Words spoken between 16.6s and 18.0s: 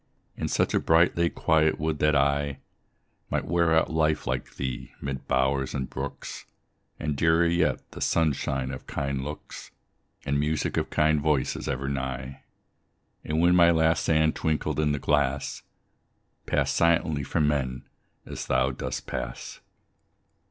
silently from men,